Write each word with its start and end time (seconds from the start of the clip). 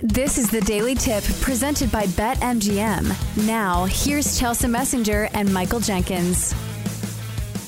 This 0.00 0.38
is 0.38 0.48
the 0.48 0.60
Daily 0.60 0.94
Tip 0.94 1.24
presented 1.40 1.90
by 1.90 2.04
BetMGM. 2.06 3.46
Now, 3.48 3.84
here's 3.86 4.38
Chelsa 4.38 4.70
Messinger 4.70 5.28
and 5.34 5.52
Michael 5.52 5.80
Jenkins. 5.80 6.54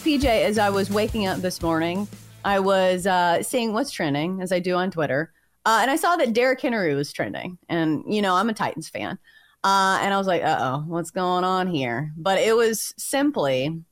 PJ, 0.04 0.24
as 0.24 0.56
I 0.56 0.70
was 0.70 0.90
waking 0.90 1.26
up 1.26 1.38
this 1.38 1.60
morning, 1.60 2.06
I 2.44 2.60
was 2.60 3.04
uh, 3.04 3.42
seeing 3.42 3.72
what's 3.72 3.90
trending, 3.90 4.42
as 4.42 4.52
I 4.52 4.60
do 4.60 4.76
on 4.76 4.92
Twitter. 4.92 5.32
Uh, 5.66 5.80
and 5.82 5.90
I 5.90 5.96
saw 5.96 6.14
that 6.14 6.32
Derrick 6.32 6.60
Henry 6.60 6.94
was 6.94 7.12
trending. 7.12 7.58
And, 7.68 8.04
you 8.06 8.22
know, 8.22 8.36
I'm 8.36 8.48
a 8.48 8.54
Titans 8.54 8.88
fan. 8.88 9.18
Uh, 9.64 9.98
and 10.00 10.14
I 10.14 10.16
was 10.16 10.28
like, 10.28 10.44
uh 10.44 10.56
oh, 10.60 10.84
what's 10.86 11.10
going 11.10 11.42
on 11.42 11.66
here? 11.66 12.12
But 12.16 12.38
it 12.38 12.54
was 12.54 12.94
simply, 12.96 13.82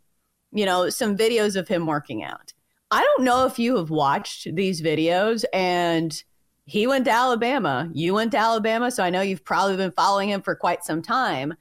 you 0.52 0.64
know, 0.64 0.90
some 0.90 1.16
videos 1.16 1.56
of 1.56 1.66
him 1.66 1.86
working 1.86 2.22
out. 2.22 2.52
I 2.92 3.02
don't 3.02 3.24
know 3.24 3.46
if 3.46 3.58
you 3.58 3.78
have 3.78 3.90
watched 3.90 4.54
these 4.54 4.80
videos 4.80 5.44
and 5.52 6.22
he 6.68 6.86
went 6.86 7.06
to 7.06 7.10
Alabama. 7.10 7.88
You 7.94 8.12
went 8.12 8.32
to 8.32 8.38
Alabama. 8.38 8.90
So 8.90 9.02
I 9.02 9.08
know 9.08 9.22
you've 9.22 9.44
probably 9.44 9.78
been 9.78 9.90
following 9.90 10.28
him 10.28 10.42
for 10.42 10.54
quite 10.54 10.84
some 10.84 11.00
time. 11.00 11.54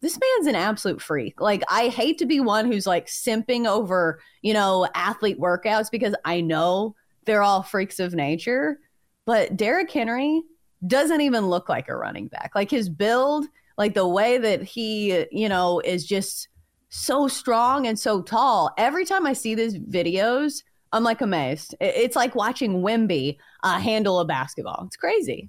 This 0.00 0.18
man's 0.18 0.46
an 0.46 0.54
absolute 0.54 1.02
freak. 1.02 1.42
Like, 1.42 1.62
I 1.70 1.88
hate 1.88 2.16
to 2.18 2.26
be 2.26 2.40
one 2.40 2.64
who's 2.64 2.86
like 2.86 3.06
simping 3.06 3.66
over, 3.66 4.18
you 4.40 4.54
know, 4.54 4.88
athlete 4.94 5.38
workouts 5.38 5.90
because 5.90 6.14
I 6.24 6.40
know 6.40 6.94
they're 7.26 7.42
all 7.42 7.62
freaks 7.62 8.00
of 8.00 8.14
nature. 8.14 8.80
But 9.26 9.58
Derrick 9.58 9.90
Henry 9.90 10.40
doesn't 10.86 11.20
even 11.20 11.48
look 11.48 11.68
like 11.68 11.90
a 11.90 11.96
running 11.96 12.28
back. 12.28 12.52
Like 12.54 12.70
his 12.70 12.88
build, 12.88 13.44
like 13.76 13.92
the 13.92 14.08
way 14.08 14.38
that 14.38 14.62
he, 14.62 15.26
you 15.30 15.50
know, 15.50 15.80
is 15.80 16.06
just 16.06 16.48
so 16.88 17.28
strong 17.28 17.86
and 17.86 17.98
so 17.98 18.22
tall. 18.22 18.72
Every 18.78 19.04
time 19.04 19.26
I 19.26 19.34
see 19.34 19.54
these 19.54 19.76
videos, 19.76 20.62
I'm 20.92 21.04
like 21.04 21.20
amazed. 21.20 21.74
It's 21.80 22.16
like 22.16 22.34
watching 22.34 22.82
Wemby 22.82 23.38
uh, 23.62 23.78
handle 23.78 24.20
a 24.20 24.24
basketball. 24.24 24.84
It's 24.86 24.96
crazy. 24.96 25.48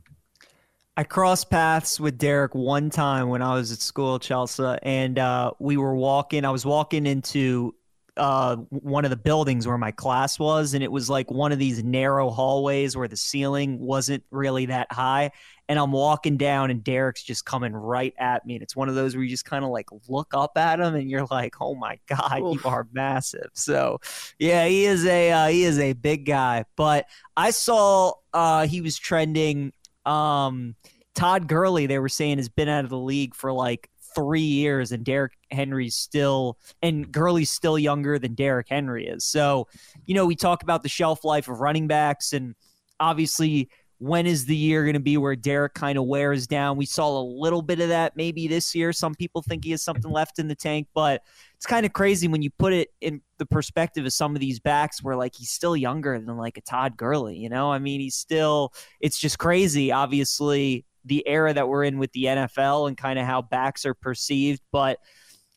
I 1.00 1.04
crossed 1.04 1.52
paths 1.52 2.00
with 2.00 2.18
Derrick 2.18 2.56
one 2.56 2.90
time 2.90 3.30
when 3.30 3.44
I 3.44 3.54
was 3.54 3.72
at 3.72 3.80
school, 3.82 4.18
Chelsea, 4.18 4.64
and 4.82 5.20
uh, 5.20 5.52
we 5.60 5.78
were 5.78 5.96
walking. 5.96 6.44
I 6.44 6.50
was 6.50 6.66
walking 6.66 7.06
into 7.06 7.76
uh, 8.18 8.58
one 8.70 9.06
of 9.06 9.12
the 9.12 9.18
buildings 9.18 9.68
where 9.68 9.78
my 9.78 9.92
class 9.92 10.40
was, 10.40 10.74
and 10.74 10.84
it 10.84 10.92
was 10.92 11.10
like 11.10 11.32
one 11.32 11.52
of 11.52 11.60
these 11.60 11.84
narrow 11.84 12.30
hallways 12.30 12.98
where 12.98 13.08
the 13.08 13.18
ceiling 13.18 13.80
wasn't 13.80 14.24
really 14.32 14.66
that 14.68 14.92
high. 14.92 15.32
And 15.70 15.78
I'm 15.78 15.92
walking 15.92 16.38
down, 16.38 16.72
and 16.72 16.84
Derrick's 16.84 17.24
just 17.24 17.46
coming 17.46 17.74
right 17.74 18.14
at 18.18 18.46
me. 18.46 18.56
And 18.56 18.64
it's 18.64 18.76
one 18.76 18.90
of 18.90 18.96
those 18.96 19.16
where 19.16 19.24
you 19.24 19.30
just 19.30 19.46
kind 19.46 19.66
of 19.66 19.70
like 19.72 19.88
look 20.08 20.30
up 20.34 20.58
at 20.58 20.80
him, 20.80 20.96
and 20.96 21.10
you're 21.10 21.28
like, 21.30 21.56
"Oh 21.62 21.76
my 21.76 22.00
god, 22.08 22.42
Oof. 22.42 22.64
you 22.64 22.70
are 22.70 22.88
massive." 22.92 23.50
So, 23.54 24.00
yeah, 24.40 24.66
he 24.66 24.86
is 24.86 25.06
a 25.06 25.32
uh, 25.32 25.48
he 25.48 25.64
is 25.64 25.80
a 25.80 25.94
big 25.94 26.26
guy. 26.26 26.66
But 26.76 27.06
I 27.36 27.52
saw 27.52 28.14
uh, 28.34 28.68
he 28.68 28.82
was 28.82 28.98
trending. 28.98 29.74
Um, 30.06 30.76
Todd 31.16 31.48
Gurley, 31.48 31.88
they 31.88 31.98
were 31.98 32.10
saying, 32.10 32.38
has 32.38 32.48
been 32.48 32.70
out 32.70 32.84
of 32.84 32.92
the 32.92 32.98
league 32.98 33.34
for 33.34 33.52
like 33.52 33.90
three 34.18 34.42
years, 34.42 34.92
and 34.92 35.06
Derrick 35.06 35.34
Henry's 35.52 35.96
still, 35.96 36.58
and 36.82 37.12
Gurley's 37.12 37.52
still 37.52 37.78
younger 37.78 38.18
than 38.18 38.34
Derrick 38.34 38.68
Henry 38.68 39.06
is. 39.06 39.24
So, 39.24 39.68
you 40.08 40.16
know, 40.16 40.26
we 40.26 40.36
talk 40.36 40.64
about 40.64 40.82
the 40.82 40.90
shelf 40.90 41.24
life 41.24 41.48
of 41.48 41.60
running 41.60 41.88
backs, 41.88 42.34
and 42.34 42.56
obviously, 43.00 43.70
when 44.00 44.26
is 44.26 44.46
the 44.46 44.56
year 44.56 44.84
going 44.84 44.94
to 44.94 45.00
be 45.00 45.18
where 45.18 45.36
Derrick 45.36 45.76
kind 45.76 46.00
of 46.00 46.06
wears 46.06 46.48
down? 46.48 46.78
We 46.78 46.86
saw 46.86 47.20
a 47.20 47.22
little 47.22 47.62
bit 47.62 47.80
of 47.80 47.90
that 47.90 48.16
maybe 48.16 48.48
this 48.48 48.74
year. 48.74 48.92
Some 48.94 49.14
people 49.14 49.42
think 49.42 49.64
he 49.64 49.72
has 49.72 49.84
something 49.84 50.12
left 50.12 50.40
in 50.40 50.48
the 50.48 50.56
tank, 50.56 50.88
but 50.94 51.22
it's 51.56 51.66
kind 51.66 51.86
of 51.86 51.94
crazy 51.94 52.28
when 52.28 52.42
you 52.42 52.50
put 52.58 52.74
it 52.74 52.90
in 53.02 53.22
the 53.38 53.46
perspective 53.46 54.06
of 54.06 54.14
some 54.14 54.36
of 54.36 54.40
these 54.40 54.60
backs 54.60 55.04
where 55.04 55.16
like 55.16 55.36
he's 55.36 55.50
still 55.50 55.76
younger 55.76 56.20
than 56.20 56.38
like 56.38 56.58
a 56.58 56.62
Todd 56.62 56.98
Gurley, 56.98 57.38
you 57.38 57.50
know? 57.50 57.72
I 57.72 57.80
mean, 57.80 58.00
he's 58.00 58.16
still, 58.16 58.74
it's 59.00 59.20
just 59.20 59.38
crazy. 59.38 59.92
Obviously, 59.92 60.86
the 61.08 61.28
era 61.28 61.54
that 61.54 61.68
we're 61.68 61.84
in 61.84 61.98
with 61.98 62.12
the 62.12 62.26
NFL 62.26 62.88
and 62.88 62.98
kind 62.98 63.20
of 63.20 63.26
how 63.26 63.42
backs 63.42 63.86
are 63.86 63.94
perceived. 63.94 64.62
But 64.72 65.00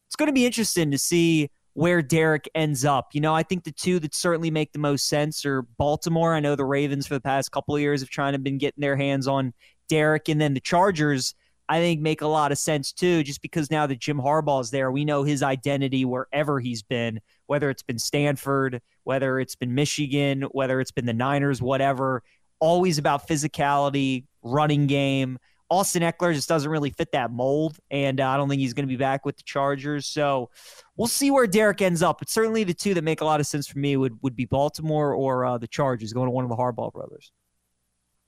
it's 0.06 0.16
going 0.16 0.28
to 0.28 0.32
be 0.32 0.46
interesting 0.46 0.90
to 0.90 0.98
see 0.98 1.50
where 1.74 2.02
Derrick 2.02 2.48
ends 2.54 2.84
up. 2.84 3.14
You 3.14 3.20
know, 3.20 3.34
I 3.34 3.42
think 3.42 3.64
the 3.64 3.72
two 3.72 4.00
that 4.00 4.14
certainly 4.14 4.50
make 4.50 4.72
the 4.72 4.78
most 4.78 5.08
sense 5.08 5.44
are 5.44 5.62
Baltimore. 5.62 6.34
I 6.34 6.40
know 6.40 6.56
the 6.56 6.64
Ravens 6.64 7.06
for 7.06 7.14
the 7.14 7.20
past 7.20 7.52
couple 7.52 7.74
of 7.74 7.80
years 7.80 8.00
have 8.00 8.10
trying 8.10 8.32
to 8.32 8.38
been 8.38 8.58
getting 8.58 8.80
their 8.80 8.96
hands 8.96 9.28
on 9.28 9.52
Derrick, 9.88 10.28
and 10.28 10.40
then 10.40 10.54
the 10.54 10.60
Chargers. 10.60 11.34
I 11.68 11.78
think 11.78 12.00
make 12.00 12.20
a 12.20 12.26
lot 12.26 12.50
of 12.50 12.58
sense 12.58 12.92
too, 12.92 13.22
just 13.22 13.40
because 13.42 13.70
now 13.70 13.86
that 13.86 14.00
Jim 14.00 14.18
Harbaugh 14.18 14.60
is 14.60 14.72
there, 14.72 14.90
we 14.90 15.04
know 15.04 15.22
his 15.22 15.40
identity 15.40 16.04
wherever 16.04 16.58
he's 16.58 16.82
been, 16.82 17.20
whether 17.46 17.70
it's 17.70 17.84
been 17.84 18.00
Stanford, 18.00 18.82
whether 19.04 19.38
it's 19.38 19.54
been 19.54 19.72
Michigan, 19.72 20.42
whether 20.50 20.80
it's 20.80 20.90
been 20.90 21.06
the 21.06 21.12
Niners, 21.12 21.62
whatever. 21.62 22.24
Always 22.58 22.98
about 22.98 23.28
physicality, 23.28 24.24
running 24.42 24.86
game. 24.86 25.38
Austin 25.70 26.02
Ekeler 26.02 26.34
just 26.34 26.48
doesn't 26.48 26.70
really 26.70 26.90
fit 26.90 27.12
that 27.12 27.30
mold, 27.30 27.78
and 27.92 28.20
uh, 28.20 28.28
I 28.28 28.36
don't 28.36 28.48
think 28.48 28.60
he's 28.60 28.74
going 28.74 28.86
to 28.86 28.92
be 28.92 28.96
back 28.96 29.24
with 29.24 29.36
the 29.36 29.44
Chargers. 29.44 30.06
So 30.06 30.50
we'll 30.96 31.06
see 31.06 31.30
where 31.30 31.46
Derrick 31.46 31.80
ends 31.80 32.02
up. 32.02 32.18
But 32.18 32.28
certainly 32.28 32.64
the 32.64 32.74
two 32.74 32.92
that 32.94 33.04
make 33.04 33.20
a 33.20 33.24
lot 33.24 33.38
of 33.38 33.46
sense 33.46 33.68
for 33.68 33.78
me 33.78 33.96
would, 33.96 34.18
would 34.22 34.34
be 34.34 34.46
Baltimore 34.46 35.14
or 35.14 35.44
uh, 35.44 35.58
the 35.58 35.68
Chargers, 35.68 36.12
going 36.12 36.26
to 36.26 36.32
one 36.32 36.44
of 36.44 36.50
the 36.50 36.56
Harbaugh 36.56 36.92
brothers. 36.92 37.30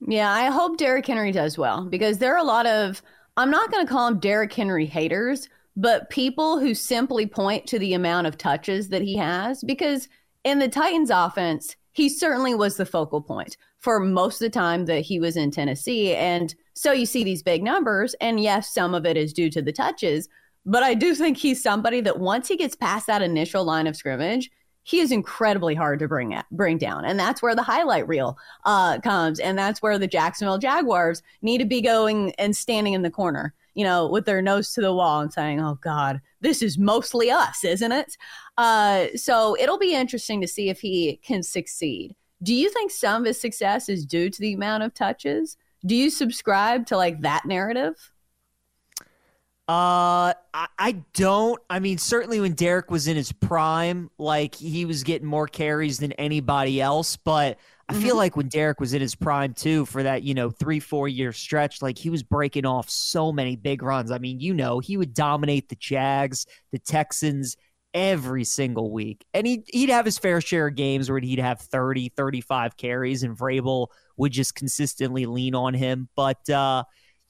Yeah, 0.07 0.31
I 0.31 0.45
hope 0.45 0.77
Derrick 0.77 1.05
Henry 1.05 1.31
does 1.31 1.57
well 1.57 1.85
because 1.85 2.17
there 2.17 2.33
are 2.33 2.39
a 2.39 2.43
lot 2.43 2.65
of, 2.65 3.01
I'm 3.35 3.51
not 3.51 3.71
going 3.71 3.85
to 3.85 3.91
call 3.91 4.09
them 4.09 4.19
Derrick 4.19 4.53
Henry 4.53 4.85
haters, 4.85 5.49
but 5.75 6.09
people 6.09 6.59
who 6.59 6.73
simply 6.73 7.25
point 7.25 7.67
to 7.67 7.79
the 7.79 7.93
amount 7.93 8.27
of 8.27 8.37
touches 8.37 8.89
that 8.89 9.01
he 9.01 9.17
has 9.17 9.63
because 9.63 10.07
in 10.43 10.59
the 10.59 10.67
Titans 10.67 11.09
offense, 11.09 11.75
he 11.93 12.09
certainly 12.09 12.53
was 12.53 12.77
the 12.77 12.85
focal 12.85 13.21
point 13.21 13.57
for 13.79 13.99
most 13.99 14.35
of 14.35 14.45
the 14.45 14.49
time 14.49 14.85
that 14.85 15.01
he 15.01 15.19
was 15.19 15.37
in 15.37 15.51
Tennessee. 15.51 16.15
And 16.15 16.53
so 16.73 16.91
you 16.91 17.05
see 17.05 17.23
these 17.23 17.43
big 17.43 17.63
numbers. 17.63 18.15
And 18.19 18.39
yes, 18.39 18.73
some 18.73 18.93
of 18.93 19.05
it 19.05 19.15
is 19.15 19.33
due 19.33 19.49
to 19.51 19.61
the 19.61 19.71
touches, 19.71 20.27
but 20.65 20.83
I 20.83 20.93
do 20.93 21.13
think 21.15 21.37
he's 21.37 21.61
somebody 21.61 22.01
that 22.01 22.19
once 22.19 22.47
he 22.47 22.57
gets 22.57 22.75
past 22.75 23.07
that 23.07 23.21
initial 23.21 23.63
line 23.63 23.87
of 23.87 23.95
scrimmage, 23.95 24.49
he 24.83 24.99
is 24.99 25.11
incredibly 25.11 25.75
hard 25.75 25.99
to 25.99 26.07
bring 26.07 26.33
at, 26.33 26.45
bring 26.51 26.77
down, 26.77 27.05
and 27.05 27.17
that's 27.17 27.41
where 27.41 27.55
the 27.55 27.63
highlight 27.63 28.07
reel 28.07 28.37
uh, 28.65 28.99
comes, 28.99 29.39
and 29.39 29.57
that's 29.57 29.81
where 29.81 29.97
the 29.97 30.07
Jacksonville 30.07 30.57
Jaguars 30.57 31.23
need 31.41 31.59
to 31.59 31.65
be 31.65 31.81
going 31.81 32.33
and 32.33 32.55
standing 32.55 32.93
in 32.93 33.01
the 33.01 33.09
corner, 33.09 33.53
you 33.73 33.83
know, 33.83 34.07
with 34.07 34.25
their 34.25 34.41
nose 34.41 34.73
to 34.73 34.81
the 34.81 34.93
wall 34.93 35.19
and 35.21 35.33
saying, 35.33 35.61
"Oh 35.61 35.77
God, 35.81 36.21
this 36.41 36.61
is 36.61 36.77
mostly 36.77 37.31
us, 37.31 37.63
isn't 37.63 37.91
it?" 37.91 38.17
Uh, 38.57 39.07
so 39.15 39.57
it'll 39.59 39.79
be 39.79 39.95
interesting 39.95 40.41
to 40.41 40.47
see 40.47 40.69
if 40.69 40.79
he 40.79 41.19
can 41.23 41.43
succeed. 41.43 42.15
Do 42.41 42.53
you 42.53 42.69
think 42.69 42.91
some 42.91 43.23
of 43.23 43.27
his 43.27 43.39
success 43.39 43.89
is 43.89 44.05
due 44.05 44.29
to 44.29 44.39
the 44.39 44.53
amount 44.53 44.83
of 44.83 44.93
touches? 44.93 45.57
Do 45.85 45.95
you 45.95 46.09
subscribe 46.09 46.85
to 46.87 46.97
like 46.97 47.21
that 47.21 47.45
narrative? 47.45 48.12
Uh, 49.67 50.33
I, 50.53 50.67
I 50.77 50.91
don't. 51.13 51.61
I 51.69 51.79
mean, 51.79 51.97
certainly 51.97 52.41
when 52.41 52.53
Derrick 52.53 52.91
was 52.91 53.07
in 53.07 53.15
his 53.15 53.31
prime, 53.31 54.09
like 54.17 54.55
he 54.55 54.83
was 54.83 55.03
getting 55.03 55.27
more 55.27 55.47
carries 55.47 55.99
than 55.99 56.11
anybody 56.13 56.81
else. 56.81 57.15
But 57.15 57.57
I 57.87 57.93
mm-hmm. 57.93 58.01
feel 58.01 58.17
like 58.17 58.35
when 58.35 58.49
Derrick 58.49 58.81
was 58.81 58.93
in 58.93 58.99
his 58.99 59.15
prime 59.15 59.53
too, 59.53 59.85
for 59.85 60.03
that 60.03 60.23
you 60.23 60.33
know 60.33 60.49
three 60.49 60.81
four 60.81 61.07
year 61.07 61.31
stretch, 61.31 61.81
like 61.81 61.97
he 61.97 62.09
was 62.09 62.23
breaking 62.23 62.65
off 62.65 62.89
so 62.89 63.31
many 63.31 63.55
big 63.55 63.83
runs. 63.83 64.11
I 64.11 64.17
mean, 64.17 64.41
you 64.41 64.53
know, 64.53 64.79
he 64.79 64.97
would 64.97 65.13
dominate 65.13 65.69
the 65.69 65.75
Jags, 65.75 66.45
the 66.73 66.79
Texans 66.79 67.55
every 67.93 68.43
single 68.43 68.91
week. 68.91 69.23
And 69.33 69.45
he'd, 69.45 69.63
he'd 69.67 69.89
have 69.89 70.05
his 70.05 70.17
fair 70.17 70.41
share 70.41 70.67
of 70.67 70.75
games 70.75 71.09
where 71.09 71.19
he'd 71.19 71.39
have 71.39 71.61
30, 71.61 72.09
35 72.09 72.75
carries, 72.75 73.23
and 73.23 73.37
Vrabel 73.37 73.87
would 74.17 74.31
just 74.31 74.55
consistently 74.55 75.25
lean 75.25 75.55
on 75.55 75.73
him. 75.73 76.09
But, 76.15 76.49
uh, 76.49 76.83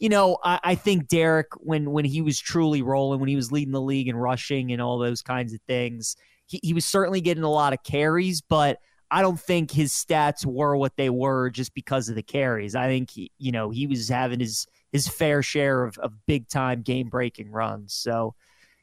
you 0.03 0.09
know, 0.09 0.37
I, 0.43 0.59
I, 0.65 0.75
think 0.75 1.07
Derrick, 1.07 1.47
when 1.59 1.89
when 1.91 2.03
he 2.03 2.21
was 2.21 2.37
truly 2.37 2.81
rolling, 2.81 3.21
when 3.21 3.29
he 3.29 3.37
was 3.37 3.53
leading 3.53 3.71
the 3.71 3.79
league 3.79 4.09
and 4.09 4.21
rushing 4.21 4.73
and 4.73 4.81
all 4.81 4.97
those 4.97 5.21
kinds 5.21 5.53
of 5.53 5.61
things, 5.65 6.17
he, 6.45 6.59
he 6.61 6.73
was 6.73 6.83
certainly 6.83 7.21
getting 7.21 7.43
a 7.43 7.49
lot 7.49 7.71
of 7.71 7.81
carries, 7.83 8.41
but 8.41 8.79
I 9.09 9.21
don't 9.21 9.39
think 9.39 9.71
his 9.71 9.93
stats 9.93 10.45
were 10.45 10.75
what 10.75 10.97
they 10.97 11.09
were 11.09 11.49
just 11.49 11.73
because 11.73 12.09
of 12.09 12.15
the 12.15 12.21
carries. 12.21 12.75
I 12.75 12.87
think 12.87 13.11
he, 13.11 13.31
you 13.37 13.53
know, 13.53 13.69
he 13.69 13.87
was 13.87 14.09
having 14.09 14.41
his 14.41 14.67
his 14.91 15.07
fair 15.07 15.41
share 15.41 15.85
of, 15.85 15.97
of 15.99 16.11
big 16.25 16.49
time 16.49 16.81
game 16.81 17.07
breaking 17.07 17.49
runs. 17.49 17.93
So 17.93 18.35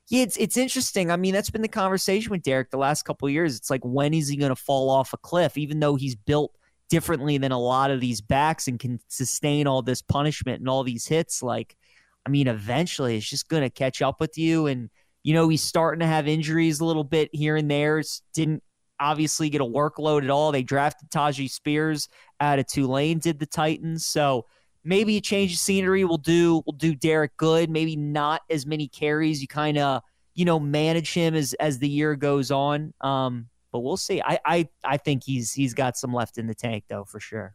yeah, 0.08 0.22
it's 0.22 0.38
it's 0.38 0.56
interesting. 0.56 1.10
I 1.10 1.18
mean, 1.18 1.34
that's 1.34 1.50
been 1.50 1.60
the 1.60 1.68
conversation 1.68 2.30
with 2.30 2.44
Derrick 2.44 2.70
the 2.70 2.78
last 2.78 3.02
couple 3.02 3.28
years. 3.28 3.58
It's 3.58 3.68
like 3.68 3.84
when 3.84 4.14
is 4.14 4.28
he 4.28 4.38
going 4.38 4.48
to 4.48 4.56
fall 4.56 4.88
off 4.88 5.12
a 5.12 5.18
cliff? 5.18 5.58
Even 5.58 5.80
though 5.80 5.96
he's 5.96 6.16
built 6.16 6.56
differently 6.90 7.38
than 7.38 7.52
a 7.52 7.58
lot 7.58 7.90
of 7.90 8.00
these 8.00 8.20
backs 8.20 8.68
and 8.68 8.78
can 8.78 9.00
sustain 9.08 9.66
all 9.66 9.80
this 9.80 10.02
punishment 10.02 10.60
and 10.60 10.68
all 10.68 10.82
these 10.82 11.06
hits. 11.06 11.42
Like, 11.42 11.76
I 12.26 12.30
mean, 12.30 12.48
eventually 12.48 13.16
it's 13.16 13.28
just 13.28 13.48
going 13.48 13.62
to 13.62 13.70
catch 13.70 14.02
up 14.02 14.20
with 14.20 14.36
you. 14.36 14.66
And, 14.66 14.90
you 15.22 15.32
know, 15.32 15.48
he's 15.48 15.62
starting 15.62 16.00
to 16.00 16.06
have 16.06 16.28
injuries 16.28 16.80
a 16.80 16.84
little 16.84 17.04
bit 17.04 17.30
here 17.32 17.56
and 17.56 17.70
there. 17.70 18.02
Didn't 18.34 18.62
obviously 18.98 19.48
get 19.48 19.60
a 19.60 19.64
workload 19.64 20.24
at 20.24 20.30
all. 20.30 20.52
They 20.52 20.62
drafted 20.62 21.10
Tyjae 21.10 21.50
Spears 21.50 22.08
out 22.40 22.58
of 22.58 22.66
Tulane, 22.66 23.18
did 23.18 23.38
the 23.38 23.46
Titans. 23.46 24.04
So 24.04 24.46
maybe 24.84 25.16
a 25.16 25.20
change 25.20 25.52
of 25.52 25.58
scenery 25.58 26.04
will 26.04 26.18
do 26.18 26.62
will 26.66 26.74
do 26.74 26.94
Derrick 26.94 27.36
good. 27.36 27.70
Maybe 27.70 27.96
not 27.96 28.42
as 28.50 28.66
many 28.66 28.88
carries. 28.88 29.40
You 29.40 29.48
kind 29.48 29.78
of, 29.78 30.02
you 30.34 30.44
know, 30.44 30.58
manage 30.58 31.12
him 31.14 31.34
as 31.34 31.54
as 31.54 31.78
the 31.78 31.88
year 31.88 32.16
goes 32.16 32.50
on. 32.50 32.92
Um, 33.00 33.49
but 33.72 33.80
we'll 33.80 33.96
see. 33.96 34.20
I, 34.20 34.38
I 34.44 34.68
I 34.84 34.96
think 34.96 35.24
he's 35.24 35.52
he's 35.52 35.74
got 35.74 35.96
some 35.96 36.12
left 36.12 36.38
in 36.38 36.46
the 36.46 36.54
tank 36.54 36.84
though 36.88 37.04
for 37.04 37.20
sure. 37.20 37.54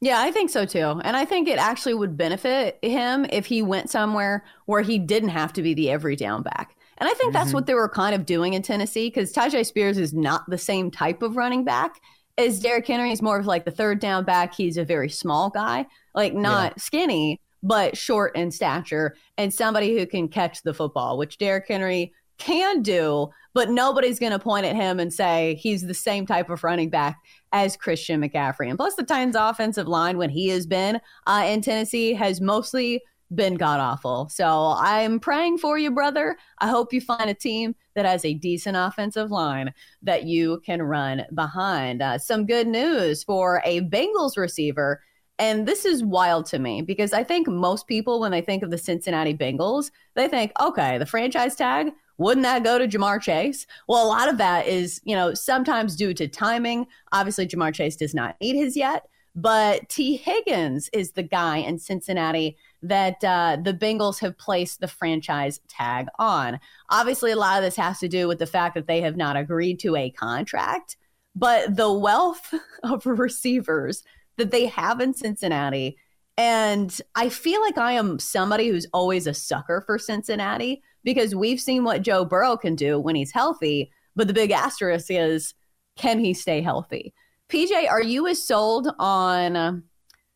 Yeah, 0.00 0.20
I 0.20 0.30
think 0.30 0.50
so 0.50 0.64
too. 0.64 1.00
And 1.02 1.16
I 1.16 1.24
think 1.24 1.48
it 1.48 1.58
actually 1.58 1.94
would 1.94 2.16
benefit 2.16 2.78
him 2.82 3.26
if 3.30 3.46
he 3.46 3.62
went 3.62 3.90
somewhere 3.90 4.44
where 4.66 4.82
he 4.82 4.98
didn't 4.98 5.30
have 5.30 5.52
to 5.54 5.62
be 5.62 5.74
the 5.74 5.90
every 5.90 6.14
down 6.14 6.42
back. 6.42 6.76
And 6.98 7.08
I 7.08 7.14
think 7.14 7.32
mm-hmm. 7.32 7.42
that's 7.42 7.52
what 7.52 7.66
they 7.66 7.74
were 7.74 7.88
kind 7.88 8.14
of 8.14 8.24
doing 8.24 8.54
in 8.54 8.62
Tennessee 8.62 9.08
because 9.08 9.32
Tyjae 9.32 9.66
Spears 9.66 9.98
is 9.98 10.14
not 10.14 10.48
the 10.48 10.58
same 10.58 10.90
type 10.90 11.22
of 11.22 11.36
running 11.36 11.64
back 11.64 12.00
as 12.36 12.60
Derrick 12.60 12.86
Henry. 12.86 13.08
He's 13.08 13.22
more 13.22 13.38
of 13.38 13.46
like 13.46 13.64
the 13.64 13.70
third 13.72 13.98
down 13.98 14.24
back. 14.24 14.54
He's 14.54 14.76
a 14.76 14.84
very 14.84 15.08
small 15.08 15.50
guy, 15.50 15.86
like 16.14 16.34
not 16.34 16.74
yeah. 16.76 16.82
skinny, 16.82 17.40
but 17.62 17.96
short 17.96 18.36
in 18.36 18.50
stature 18.50 19.16
and 19.36 19.52
somebody 19.52 19.98
who 19.98 20.06
can 20.06 20.28
catch 20.28 20.62
the 20.62 20.74
football, 20.74 21.18
which 21.18 21.38
Derrick 21.38 21.66
Henry 21.66 22.12
can 22.38 22.82
do, 22.82 23.28
but 23.54 23.70
nobody's 23.70 24.18
going 24.18 24.32
to 24.32 24.38
point 24.38 24.66
at 24.66 24.76
him 24.76 25.00
and 25.00 25.12
say 25.12 25.56
he's 25.56 25.82
the 25.82 25.94
same 25.94 26.26
type 26.26 26.50
of 26.50 26.64
running 26.64 26.90
back 26.90 27.18
as 27.52 27.76
Christian 27.76 28.20
McCaffrey. 28.20 28.68
And 28.68 28.78
plus, 28.78 28.94
the 28.94 29.02
Titans' 29.02 29.36
offensive 29.36 29.88
line, 29.88 30.16
when 30.16 30.30
he 30.30 30.48
has 30.48 30.66
been 30.66 31.00
uh, 31.26 31.44
in 31.46 31.60
Tennessee, 31.60 32.14
has 32.14 32.40
mostly 32.40 33.02
been 33.34 33.54
god 33.54 33.80
awful. 33.80 34.28
So 34.30 34.74
I'm 34.78 35.20
praying 35.20 35.58
for 35.58 35.78
you, 35.78 35.90
brother. 35.90 36.36
I 36.58 36.68
hope 36.68 36.92
you 36.92 37.00
find 37.00 37.28
a 37.28 37.34
team 37.34 37.74
that 37.94 38.06
has 38.06 38.24
a 38.24 38.34
decent 38.34 38.76
offensive 38.76 39.30
line 39.30 39.72
that 40.02 40.24
you 40.24 40.62
can 40.64 40.82
run 40.82 41.26
behind. 41.34 42.00
Uh, 42.00 42.18
some 42.18 42.46
good 42.46 42.66
news 42.66 43.24
for 43.24 43.60
a 43.64 43.82
Bengals 43.82 44.36
receiver. 44.36 45.02
And 45.38 45.68
this 45.68 45.84
is 45.84 46.02
wild 46.02 46.46
to 46.46 46.58
me 46.58 46.82
because 46.82 47.12
I 47.12 47.22
think 47.22 47.46
most 47.46 47.86
people, 47.86 48.18
when 48.18 48.32
they 48.32 48.40
think 48.40 48.62
of 48.62 48.70
the 48.70 48.78
Cincinnati 48.78 49.34
Bengals, 49.34 49.90
they 50.16 50.26
think, 50.26 50.52
okay, 50.60 50.98
the 50.98 51.06
franchise 51.06 51.54
tag, 51.54 51.92
wouldn't 52.18 52.44
that 52.44 52.64
go 52.64 52.78
to 52.78 52.88
Ja'Marr 52.88 53.22
Chase? 53.22 53.66
Well, 53.86 54.04
a 54.04 54.08
lot 54.08 54.28
of 54.28 54.38
that 54.38 54.66
is, 54.66 55.00
you 55.04 55.14
know, 55.14 55.34
sometimes 55.34 55.96
due 55.96 56.12
to 56.14 56.28
timing. 56.28 56.86
Obviously, 57.12 57.46
Ja'Marr 57.46 57.72
Chase 57.72 57.96
does 57.96 58.14
not 58.14 58.36
need 58.40 58.56
his 58.56 58.76
yet, 58.76 59.08
but 59.34 59.88
Tee 59.88 60.16
Higgins 60.16 60.90
is 60.92 61.12
the 61.12 61.22
guy 61.22 61.58
in 61.58 61.78
Cincinnati 61.78 62.56
that 62.82 63.22
uh, 63.24 63.56
the 63.62 63.72
Bengals 63.72 64.20
have 64.20 64.36
placed 64.36 64.80
the 64.80 64.88
franchise 64.88 65.60
tag 65.68 66.08
on. 66.18 66.58
Obviously, 66.90 67.30
a 67.30 67.36
lot 67.36 67.58
of 67.58 67.64
this 67.64 67.76
has 67.76 68.00
to 68.00 68.08
do 68.08 68.26
with 68.26 68.38
the 68.38 68.46
fact 68.46 68.74
that 68.74 68.88
they 68.88 69.00
have 69.00 69.16
not 69.16 69.36
agreed 69.36 69.78
to 69.80 69.94
a 69.96 70.10
contract, 70.10 70.96
but 71.36 71.76
the 71.76 71.92
wealth 71.92 72.52
of 72.82 73.06
receivers 73.06 74.02
that 74.38 74.50
they 74.50 74.66
have 74.66 75.00
in 75.00 75.14
Cincinnati. 75.14 75.96
And 76.36 77.00
I 77.14 77.28
feel 77.28 77.60
like 77.60 77.78
I 77.78 77.92
am 77.92 78.18
somebody 78.18 78.68
who's 78.68 78.86
always 78.92 79.26
a 79.26 79.34
sucker 79.34 79.82
for 79.84 79.98
Cincinnati 79.98 80.82
because 81.08 81.34
we've 81.34 81.58
seen 81.58 81.84
what 81.84 82.02
Joe 82.02 82.22
Burrow 82.22 82.54
can 82.58 82.74
do 82.74 83.00
when 83.00 83.14
he's 83.14 83.32
healthy. 83.32 83.90
But 84.14 84.26
the 84.26 84.34
big 84.34 84.50
asterisk 84.50 85.06
is 85.08 85.54
can 85.96 86.18
he 86.18 86.34
stay 86.34 86.60
healthy? 86.60 87.14
PJ, 87.48 87.88
are 87.88 88.02
you 88.02 88.26
as 88.26 88.42
sold 88.46 88.90
on 88.98 89.84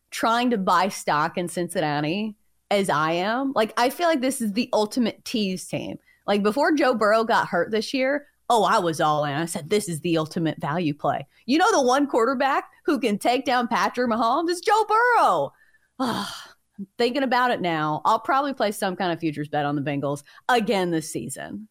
trying 0.09 0.49
to 0.49 0.57
buy 0.57 0.89
stock 0.89 1.37
in 1.37 1.47
Cincinnati 1.47 2.33
as 2.71 2.89
I 2.89 3.11
am? 3.11 3.53
Like, 3.53 3.71
I 3.77 3.91
feel 3.91 4.07
like 4.07 4.21
this 4.21 4.41
is 4.41 4.53
the 4.53 4.67
ultimate 4.73 5.23
tease 5.25 5.67
team. 5.67 5.99
Like, 6.25 6.41
before 6.41 6.71
Joe 6.71 6.95
Burrow 6.95 7.23
got 7.23 7.49
hurt 7.49 7.69
this 7.69 7.93
year, 7.93 8.25
oh, 8.49 8.63
I 8.63 8.79
was 8.79 8.99
all 8.99 9.25
in. 9.25 9.33
I 9.33 9.45
said, 9.45 9.69
this 9.69 9.87
is 9.87 9.99
the 9.99 10.17
ultimate 10.17 10.59
value 10.59 10.95
play. 10.95 11.27
You 11.45 11.59
know, 11.59 11.71
the 11.71 11.83
one 11.83 12.07
quarterback 12.07 12.63
who 12.83 12.99
can 12.99 13.19
take 13.19 13.45
down 13.45 13.67
Patrick 13.67 14.09
Mahomes 14.09 14.49
is 14.49 14.59
Joe 14.59 14.85
Burrow. 14.89 15.53
I'm 16.77 16.87
thinking 16.97 17.23
about 17.23 17.51
it 17.51 17.61
now. 17.61 18.01
I'll 18.05 18.19
probably 18.19 18.53
play 18.53 18.71
some 18.71 18.95
kind 18.95 19.11
of 19.11 19.19
futures 19.19 19.47
bet 19.47 19.65
on 19.65 19.75
the 19.75 19.81
Bengals 19.81 20.23
again 20.49 20.91
this 20.91 21.11
season. 21.11 21.67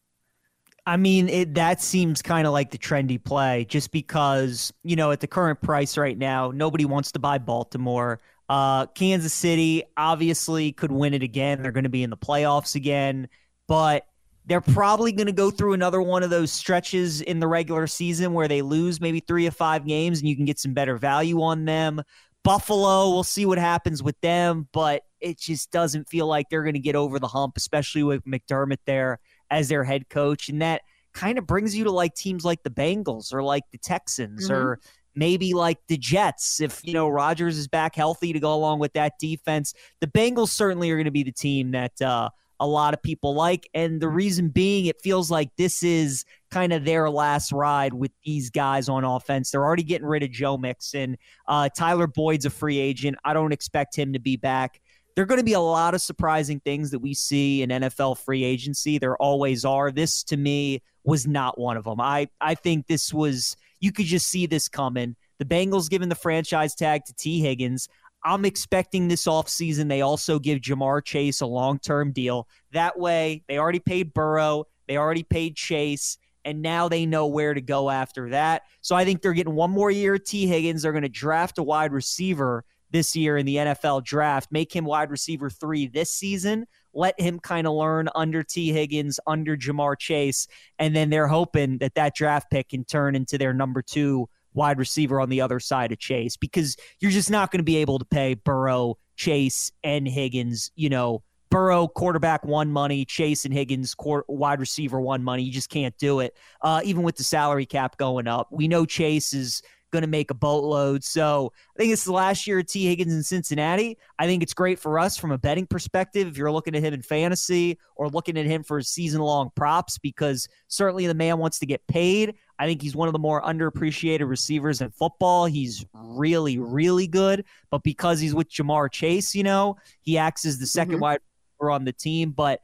I 0.85 0.97
mean, 0.97 1.29
it, 1.29 1.53
that 1.53 1.81
seems 1.81 2.21
kind 2.21 2.45
of 2.45 2.51
like 2.51 2.71
the 2.71 2.77
trendy 2.77 3.23
play 3.23 3.65
just 3.69 3.91
because, 3.91 4.73
you 4.83 4.95
know, 4.95 5.11
at 5.11 5.21
the 5.21 5.27
current 5.27 5.61
price 5.61 5.97
right 5.97 6.17
now, 6.17 6.51
nobody 6.51 6.83
wants 6.83 7.13
to 7.13 7.19
buy 7.19 7.37
Baltimore. 7.37 8.19
Uh, 8.49 8.87
Kansas 8.87 9.33
City 9.33 9.83
obviously 9.95 10.73
could 10.73 10.91
win 10.91 11.13
it 11.13 11.23
again. 11.23 11.61
They're 11.61 11.71
going 11.71 11.85
to 11.85 11.89
be 11.89 12.03
in 12.03 12.09
the 12.09 12.17
playoffs 12.17 12.75
again, 12.75 13.29
but 13.67 14.05
they're 14.45 14.59
probably 14.59 15.13
going 15.13 15.27
to 15.27 15.33
go 15.33 15.49
through 15.49 15.71
another 15.71 16.01
one 16.01 16.21
of 16.21 16.29
those 16.29 16.51
stretches 16.51 17.21
in 17.21 17.39
the 17.39 17.47
regular 17.47 17.87
season 17.87 18.33
where 18.33 18.49
they 18.49 18.61
lose 18.61 18.99
maybe 18.99 19.21
three 19.21 19.47
or 19.47 19.51
five 19.51 19.85
games 19.87 20.19
and 20.19 20.27
you 20.27 20.35
can 20.35 20.43
get 20.43 20.59
some 20.59 20.73
better 20.73 20.97
value 20.97 21.41
on 21.41 21.63
them. 21.63 22.01
Buffalo, 22.43 23.09
we'll 23.09 23.23
see 23.23 23.45
what 23.45 23.57
happens 23.57 24.03
with 24.03 24.19
them, 24.21 24.67
but 24.73 25.03
it 25.21 25.39
just 25.39 25.71
doesn't 25.71 26.09
feel 26.09 26.27
like 26.27 26.49
they're 26.49 26.63
going 26.63 26.73
to 26.73 26.79
get 26.79 26.95
over 26.95 27.19
the 27.19 27.27
hump, 27.27 27.55
especially 27.55 28.03
with 28.03 28.23
McDermott 28.25 28.79
there 28.85 29.19
as 29.49 29.69
their 29.69 29.83
head 29.83 30.09
coach. 30.09 30.49
And 30.49 30.61
that 30.61 30.81
kind 31.13 31.37
of 31.37 31.47
brings 31.47 31.75
you 31.75 31.85
to 31.85 31.91
like 31.91 32.15
teams 32.15 32.43
like 32.43 32.63
the 32.63 32.69
Bengals 32.69 33.33
or 33.33 33.41
like 33.41 33.63
the 33.71 33.77
Texans 33.77 34.49
mm-hmm. 34.49 34.53
or 34.53 34.79
maybe 35.15 35.53
like 35.53 35.77
the 35.87 35.97
Jets 35.97 36.59
if 36.59 36.81
you 36.83 36.93
know 36.93 37.07
Rodgers 37.07 37.57
is 37.57 37.67
back 37.67 37.95
healthy 37.95 38.33
to 38.33 38.39
go 38.39 38.53
along 38.53 38.79
with 38.79 38.93
that 38.93 39.13
defense. 39.19 39.73
The 40.01 40.07
Bengals 40.07 40.49
certainly 40.49 40.89
are 40.91 40.95
going 40.97 41.05
to 41.05 41.11
be 41.11 41.23
the 41.23 41.31
team 41.31 41.71
that 41.71 42.01
uh, 42.01 42.29
a 42.63 42.67
lot 42.67 42.93
of 42.93 43.03
people 43.03 43.33
like, 43.35 43.69
and 43.73 43.99
the 43.99 44.07
reason 44.07 44.47
being, 44.47 44.85
it 44.85 45.01
feels 45.01 45.29
like 45.29 45.49
this 45.57 45.83
is 45.83 46.23
kind 46.49 46.71
of 46.71 46.85
their 46.85 47.09
last 47.09 47.51
ride 47.51 47.93
with 47.93 48.11
these 48.23 48.49
guys 48.49 48.87
on 48.87 49.03
offense. 49.03 49.51
They're 49.51 49.65
already 49.65 49.83
getting 49.83 50.07
rid 50.07 50.23
of 50.23 50.31
Joe 50.31 50.57
Mixon. 50.57 51.17
Uh, 51.45 51.67
Tyler 51.67 52.07
Boyd's 52.07 52.45
a 52.45 52.49
free 52.49 52.79
agent. 52.79 53.17
I 53.25 53.33
don't 53.33 53.51
expect 53.51 53.97
him 53.97 54.13
to 54.13 54.19
be 54.19 54.37
back. 54.37 54.79
There 55.13 55.23
are 55.23 55.25
going 55.25 55.41
to 55.41 55.45
be 55.45 55.53
a 55.53 55.59
lot 55.59 55.93
of 55.93 55.99
surprising 55.99 56.61
things 56.61 56.89
that 56.91 56.99
we 56.99 57.13
see 57.13 57.63
in 57.63 57.69
NFL 57.69 58.19
free 58.19 58.45
agency. 58.45 58.97
There 58.97 59.17
always 59.17 59.65
are. 59.65 59.91
This, 59.91 60.23
to 60.23 60.37
me, 60.37 60.81
was 61.03 61.27
not 61.27 61.59
one 61.59 61.75
of 61.75 61.83
them. 61.83 61.99
I, 61.99 62.29
I 62.39 62.55
think 62.55 62.87
this 62.87 63.13
was, 63.13 63.57
you 63.81 63.91
could 63.91 64.05
just 64.05 64.27
see 64.27 64.45
this 64.45 64.69
coming. 64.69 65.17
The 65.39 65.45
Bengals 65.45 65.89
giving 65.89 66.07
the 66.07 66.15
franchise 66.15 66.75
tag 66.75 67.03
to 67.07 67.13
Tee 67.13 67.41
Higgins. 67.41 67.89
I'm 68.25 68.45
expecting 68.45 69.07
this 69.07 69.25
offseason 69.25 69.89
they 69.89 70.01
also 70.01 70.39
give 70.39 70.59
Ja'Marr 70.59 71.03
Chase 71.03 71.41
a 71.41 71.45
long 71.45 71.79
term 71.79 72.11
deal. 72.11 72.47
That 72.71 72.97
way, 72.97 73.43
they 73.47 73.57
already 73.57 73.79
paid 73.79 74.13
Burrow, 74.13 74.65
they 74.87 74.97
already 74.97 75.23
paid 75.23 75.55
Chase, 75.55 76.17
and 76.45 76.61
now 76.61 76.87
they 76.87 77.05
know 77.05 77.27
where 77.27 77.53
to 77.53 77.61
go 77.61 77.89
after 77.89 78.29
that. 78.29 78.63
So 78.81 78.95
I 78.95 79.05
think 79.05 79.21
they're 79.21 79.33
getting 79.33 79.55
one 79.55 79.71
more 79.71 79.91
year 79.91 80.17
Tee 80.17 80.47
Higgins. 80.47 80.81
They're 80.81 80.91
going 80.91 81.03
to 81.03 81.09
draft 81.09 81.57
a 81.57 81.63
wide 81.63 81.91
receiver 81.91 82.65
this 82.91 83.15
year 83.15 83.37
in 83.37 83.45
the 83.45 83.55
NFL 83.55 84.03
draft, 84.03 84.51
make 84.51 84.73
him 84.73 84.85
wide 84.85 85.09
receiver 85.09 85.49
three 85.49 85.87
this 85.87 86.11
season. 86.11 86.65
Let 86.93 87.19
him 87.19 87.39
kind 87.39 87.65
of 87.65 87.73
learn 87.73 88.07
under 88.13 88.43
Tee 88.43 88.71
Higgins, 88.71 89.19
under 89.25 89.57
Ja'Marr 89.57 89.97
Chase, 89.97 90.47
and 90.77 90.95
then 90.95 91.09
they're 91.09 91.27
hoping 91.27 91.79
that 91.79 91.95
that 91.95 92.15
draft 92.15 92.51
pick 92.51 92.69
can 92.69 92.85
turn 92.85 93.15
into 93.15 93.39
their 93.39 93.51
number 93.51 93.81
two 93.81 94.29
wide 94.53 94.77
receiver 94.77 95.19
on 95.19 95.29
the 95.29 95.41
other 95.41 95.59
side 95.59 95.91
of 95.91 95.99
Chase 95.99 96.37
because 96.37 96.77
you're 96.99 97.11
just 97.11 97.31
not 97.31 97.51
going 97.51 97.59
to 97.59 97.63
be 97.63 97.77
able 97.77 97.99
to 97.99 98.05
pay 98.05 98.33
Burrow, 98.33 98.97
Chase, 99.15 99.71
and 99.83 100.07
Higgins, 100.07 100.71
you 100.75 100.89
know, 100.89 101.23
Burrow 101.49 101.87
quarterback 101.87 102.43
one 102.43 102.71
money, 102.71 103.05
Chase 103.05 103.45
and 103.45 103.53
Higgins 103.53 103.93
court, 103.93 104.25
wide 104.27 104.59
receiver 104.59 104.99
one 104.99 105.23
money. 105.23 105.43
You 105.43 105.51
just 105.51 105.69
can't 105.69 105.95
do 105.99 106.19
it. 106.19 106.35
Uh, 106.61 106.81
even 106.83 107.03
with 107.03 107.15
the 107.15 107.23
salary 107.23 107.67
cap 107.67 107.97
going 107.97 108.27
up, 108.27 108.47
we 108.51 108.67
know 108.67 108.85
Chase 108.85 109.33
is 109.33 109.61
going 109.93 110.01
to 110.01 110.09
make 110.09 110.31
a 110.31 110.33
boatload. 110.33 111.03
So 111.03 111.53
I 111.75 111.79
think 111.79 111.93
it's 111.93 112.03
the 112.03 112.11
last 112.11 112.45
year 112.45 112.59
of 112.59 112.65
Tee 112.65 112.87
Higgins 112.87 113.13
in 113.13 113.23
Cincinnati. 113.23 113.97
I 114.19 114.25
think 114.25 114.43
it's 114.43 114.53
great 114.53 114.79
for 114.79 114.99
us 114.99 115.15
from 115.15 115.31
a 115.31 115.37
betting 115.37 115.67
perspective 115.67 116.27
if 116.27 116.35
you're 116.35 116.51
looking 116.51 116.75
at 116.75 116.83
him 116.83 116.93
in 116.93 117.01
fantasy 117.01 117.77
or 117.95 118.09
looking 118.09 118.37
at 118.37 118.45
him 118.45 118.63
for 118.63 118.81
season 118.81 119.21
long 119.21 119.51
props 119.55 119.97
because 119.99 120.49
certainly 120.67 121.07
the 121.07 121.13
man 121.13 121.37
wants 121.37 121.59
to 121.59 121.65
get 121.65 121.85
paid. 121.87 122.35
I 122.59 122.65
think 122.65 122.81
he's 122.81 122.95
one 122.95 123.07
of 123.07 123.13
the 123.13 123.19
more 123.19 123.41
underappreciated 123.43 124.27
receivers 124.27 124.81
in 124.81 124.89
football. 124.89 125.45
He's 125.45 125.85
really, 125.93 126.57
really 126.57 127.07
good. 127.07 127.45
But 127.69 127.83
because 127.83 128.19
he's 128.19 128.33
with 128.33 128.49
Ja'Marr 128.49 128.91
Chase, 128.91 129.35
you 129.35 129.43
know, 129.43 129.77
he 130.01 130.17
acts 130.17 130.45
as 130.45 130.57
the 130.57 130.65
2nd 130.65 130.87
mm-hmm. 130.87 130.99
wide 130.99 131.19
receiver 131.59 131.71
on 131.71 131.85
the 131.85 131.93
team. 131.93 132.31
But 132.31 132.61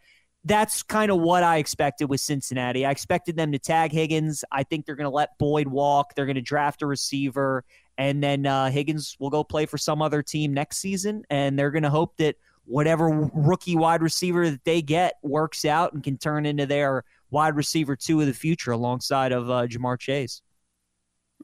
that's 0.49 0.81
kind 0.81 1.11
of 1.11 1.19
what 1.19 1.43
I 1.43 1.57
expected 1.57 2.09
with 2.09 2.19
Cincinnati. 2.19 2.83
I 2.83 2.89
expected 2.89 3.37
them 3.37 3.51
to 3.51 3.59
tag 3.59 3.91
Higgins. 3.91 4.43
I 4.51 4.63
think 4.63 4.85
they're 4.85 4.95
going 4.95 5.05
to 5.05 5.15
let 5.15 5.37
Boyd 5.37 5.67
walk. 5.67 6.15
They're 6.15 6.25
going 6.25 6.35
to 6.35 6.41
draft 6.41 6.81
a 6.81 6.87
receiver. 6.87 7.63
And 7.99 8.23
then 8.23 8.47
uh, 8.47 8.71
Higgins 8.71 9.15
will 9.19 9.29
go 9.29 9.43
play 9.43 9.67
for 9.67 9.77
some 9.77 10.01
other 10.01 10.23
team 10.23 10.51
next 10.51 10.77
season. 10.77 11.23
And 11.29 11.57
they're 11.57 11.69
going 11.69 11.83
to 11.83 11.91
hope 11.91 12.17
that 12.17 12.35
whatever 12.65 13.29
rookie 13.33 13.75
wide 13.75 14.01
receiver 14.01 14.49
that 14.49 14.63
they 14.63 14.81
get 14.81 15.15
works 15.21 15.65
out 15.65 15.93
and 15.93 16.03
can 16.03 16.17
turn 16.17 16.47
into 16.47 16.65
their 16.65 17.03
wide 17.29 17.55
receiver 17.55 17.95
two 17.95 18.19
of 18.19 18.25
the 18.25 18.33
future 18.33 18.71
alongside 18.71 19.31
of 19.31 19.51
uh, 19.51 19.67
Ja'Marr 19.67 19.99
Chase. 19.99 20.41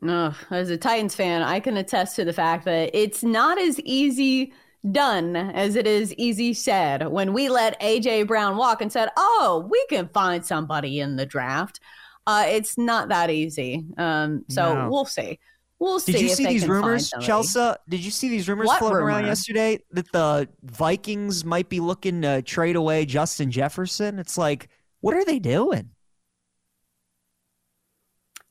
No, 0.02 0.34
as 0.50 0.72
a 0.72 0.78
Titans 0.78 1.16
fan, 1.16 1.44
I 1.44 1.60
can 1.60 1.78
attest 1.78 2.16
to 2.16 2.26
the 2.26 2.34
fact 2.34 2.66
that 2.66 2.90
it's 2.94 3.24
not 3.24 3.62
as 3.62 3.80
easy 3.82 4.52
done 4.92 5.36
as 5.36 5.76
it 5.76 5.88
is 5.88 6.14
easy 6.14 6.54
said 6.54 7.08
when 7.08 7.34
we 7.34 7.50
let 7.50 7.80
AJ 7.82 8.28
Brown 8.28 8.58
walk 8.58 8.82
and 8.82 8.92
said, 8.92 9.10
"Oh, 9.18 9.68
we 9.70 9.86
can 9.90 10.08
find 10.10 10.46
somebody 10.46 11.00
in 11.00 11.16
the 11.16 11.26
draft." 11.26 11.80
Uh, 12.28 12.46
it's 12.48 12.78
not 12.78 13.10
that 13.10 13.30
easy. 13.30 13.86
Um, 13.98 14.46
so 14.50 14.74
no. 14.74 14.90
we'll 14.90 15.06
see. 15.06 15.40
We'll 15.78 16.00
see. 16.00 16.14
Did 16.14 16.22
you 16.22 16.30
see 16.30 16.46
these 16.46 16.68
rumors, 16.68 17.12
Chelsea? 17.22 17.74
Did 17.90 18.00
you 18.00 18.12
see 18.12 18.30
these 18.30 18.48
rumors 18.48 18.68
what 18.68 18.80
floating 18.80 18.98
rumor? 18.98 19.10
around 19.10 19.26
yesterday 19.26 19.80
that 19.92 20.12
the 20.12 20.48
Vikings 20.64 21.44
might 21.44 21.70
be 21.70 21.80
looking 21.80 22.22
to 22.22 22.42
trade 22.42 22.76
away 22.76 23.06
Justin 23.06 23.52
Jefferson? 23.52 24.18
It's 24.18 24.38
like 24.38 24.70
what 25.06 25.16
are 25.16 25.24
they 25.24 25.38
doing? 25.38 25.92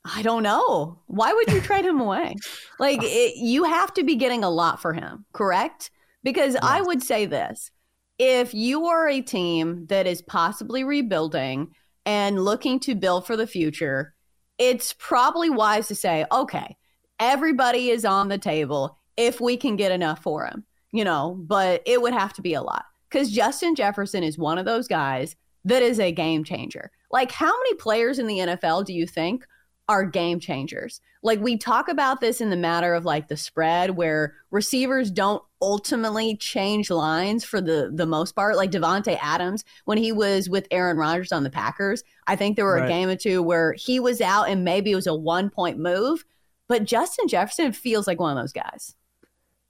I 0.05 0.21
don't 0.21 0.41
know. 0.41 1.01
Why 1.07 1.33
would 1.33 1.51
you 1.51 1.59
trade 1.59 1.83
him 1.83 1.99
away? 1.99 2.35
Like 2.79 2.99
it, 3.03 3.35
you 3.35 3.65
have 3.65 3.93
to 3.95 4.03
be 4.03 4.15
getting 4.15 4.45
a 4.45 4.49
lot 4.49 4.81
for 4.81 4.93
him, 4.93 5.25
correct? 5.33 5.91
Because 6.25 6.55
yes. 6.55 6.63
I 6.63 6.81
would 6.81 7.01
say 7.01 7.25
this: 7.25 7.71
if 8.19 8.53
you 8.53 8.87
are 8.87 9.07
a 9.07 9.21
team 9.21 9.85
that 9.87 10.07
is 10.07 10.21
possibly 10.21 10.83
rebuilding 10.83 11.69
and 12.05 12.43
looking 12.43 12.79
to 12.81 12.95
build 12.95 13.25
for 13.25 13.37
the 13.37 13.47
future, 13.47 14.13
it's 14.57 14.93
probably 14.99 15.49
wise 15.49 15.87
to 15.87 15.95
say, 15.95 16.25
okay, 16.31 16.75
everybody 17.19 17.89
is 17.89 18.03
on 18.03 18.27
the 18.27 18.37
table 18.37 18.99
if 19.17 19.39
we 19.39 19.55
can 19.55 19.75
get 19.75 19.91
enough 19.91 20.21
for 20.21 20.45
him, 20.45 20.65
you 20.91 21.03
know, 21.03 21.37
but 21.39 21.81
it 21.85 22.01
would 22.01 22.13
have 22.13 22.33
to 22.33 22.41
be 22.41 22.53
a 22.53 22.61
lot 22.61 22.85
because 23.09 23.31
Justin 23.31 23.75
Jefferson 23.75 24.23
is 24.23 24.37
one 24.37 24.57
of 24.57 24.65
those 24.65 24.87
guys 24.87 25.35
that 25.63 25.81
is 25.81 25.99
a 25.99 26.11
game 26.11 26.43
changer. 26.43 26.91
Like, 27.11 27.31
how 27.31 27.51
many 27.51 27.75
players 27.75 28.19
in 28.19 28.27
the 28.27 28.39
NFL 28.39 28.85
do 28.85 28.93
you 28.93 29.07
think 29.07 29.45
are 29.87 30.05
game 30.05 30.39
changers? 30.39 31.01
Like, 31.21 31.39
we 31.39 31.57
talk 31.57 31.87
about 31.87 32.21
this 32.21 32.41
in 32.41 32.49
the 32.49 32.57
matter 32.57 32.93
of 32.93 33.05
like 33.05 33.27
the 33.27 33.37
spread 33.37 33.91
where 33.91 34.35
receivers 34.51 35.11
don't 35.11 35.43
ultimately 35.61 36.37
change 36.37 36.89
lines 36.89 37.43
for 37.43 37.59
the 37.59 37.91
the 37.93 38.05
most 38.05 38.35
part. 38.35 38.55
Like 38.55 38.71
Davante 38.71 39.17
Adams, 39.21 39.63
when 39.85 39.97
he 39.97 40.11
was 40.11 40.49
with 40.49 40.67
Aaron 40.71 40.97
Rodgers 40.97 41.31
on 41.31 41.43
the 41.43 41.49
Packers, 41.49 42.03
I 42.27 42.35
think 42.35 42.55
there 42.55 42.65
were 42.65 42.75
right. 42.75 42.85
a 42.85 42.87
game 42.87 43.09
or 43.09 43.15
two 43.15 43.41
where 43.41 43.73
he 43.73 43.99
was 43.99 44.21
out 44.21 44.49
and 44.49 44.63
maybe 44.63 44.91
it 44.91 44.95
was 44.95 45.07
a 45.07 45.15
one 45.15 45.49
point 45.49 45.79
move. 45.79 46.23
But 46.67 46.85
Justin 46.85 47.27
Jefferson 47.27 47.71
feels 47.71 48.07
like 48.07 48.19
one 48.19 48.35
of 48.35 48.41
those 48.41 48.53
guys. 48.53 48.95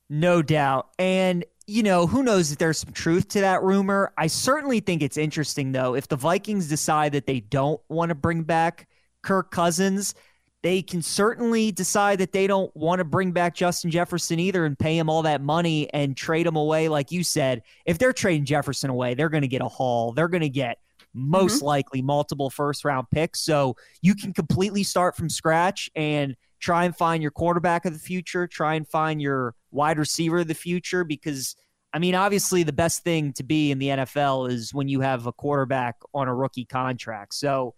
No 0.09 0.41
doubt. 0.41 0.89
And 0.99 1.45
you 1.67 1.81
know, 1.81 2.05
who 2.05 2.21
knows 2.21 2.51
if 2.51 2.57
there's 2.59 2.77
some 2.77 2.93
truth 2.93 3.27
to 3.29 3.41
that 3.41 3.63
rumor. 3.63 4.13
I 4.17 4.27
certainly 4.27 4.79
think 4.79 5.01
it's 5.01 5.17
interesting, 5.17 5.71
though, 5.71 5.95
if 5.95 6.07
the 6.07 6.15
Vikings 6.15 6.67
decide 6.67 7.13
that 7.13 7.25
they 7.25 7.39
don't 7.39 7.81
want 7.89 8.09
to 8.09 8.15
bring 8.15 8.43
back 8.43 8.87
Kirk 9.25 9.51
Cousins, 9.51 10.15
they 10.63 10.81
can 10.81 11.01
certainly 11.01 11.71
decide 11.71 12.19
that 12.19 12.31
they 12.31 12.47
don't 12.47 12.75
want 12.75 12.99
to 12.99 13.05
bring 13.05 13.31
back 13.31 13.53
Justin 13.55 13.91
Jefferson 13.91 14.39
either 14.39 14.65
and 14.65 14.79
pay 14.79 14.97
him 14.97 15.09
all 15.09 15.23
that 15.23 15.41
money 15.41 15.91
and 15.93 16.15
trade 16.15 16.47
him 16.47 16.55
away. 16.55 16.87
Like 16.87 17.11
you 17.11 17.23
said, 17.23 17.61
if 17.85 17.97
they're 17.97 18.13
trading 18.13 18.45
Jefferson 18.45 18.89
away, 18.89 19.13
they're 19.13 19.29
going 19.29 19.43
to 19.43 19.47
get 19.47 19.61
a 19.61 19.67
haul. 19.67 20.13
They're 20.13 20.27
going 20.27 20.41
to 20.41 20.49
get 20.49 20.79
most 21.13 21.57
mm-hmm. 21.57 21.65
likely 21.65 22.01
multiple 22.01 22.49
first 22.49 22.85
round 22.85 23.07
picks. 23.11 23.41
So 23.41 23.75
you 24.01 24.15
can 24.15 24.33
completely 24.33 24.83
start 24.83 25.15
from 25.15 25.29
scratch 25.29 25.89
and 25.95 26.35
try 26.59 26.85
and 26.85 26.95
find 26.95 27.21
your 27.21 27.31
quarterback 27.31 27.85
of 27.85 27.93
the 27.93 27.99
future, 27.99 28.47
try 28.47 28.75
and 28.75 28.87
find 28.87 29.21
your 29.21 29.55
wide 29.71 29.99
receiver 29.99 30.39
of 30.39 30.47
the 30.47 30.55
future 30.55 31.03
because 31.03 31.55
I 31.93 31.99
mean, 31.99 32.13
obviously 32.13 32.63
the 32.63 32.73
best 32.73 33.03
thing 33.03 33.31
to 33.33 33.43
be 33.43 33.71
in 33.71 33.79
the 33.79 33.87
NFL 33.87 34.51
is 34.51 34.73
when 34.73 34.89
you 34.89 34.99
have 34.99 35.27
a 35.27 35.31
quarterback 35.31 35.95
on 36.13 36.27
a 36.27 36.35
rookie 36.35 36.65
contract. 36.65 37.33
So 37.33 37.75